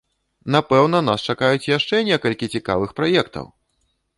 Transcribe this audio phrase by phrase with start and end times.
[0.55, 3.45] Напэўна, нас чакаюць яшчэ некалькі цікавых праектаў!